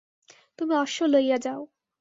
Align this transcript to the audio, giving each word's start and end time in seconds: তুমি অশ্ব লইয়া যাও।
তুমি 0.59 0.73
অশ্ব 0.75 0.99
লইয়া 1.07 1.37
যাও। 1.37 1.61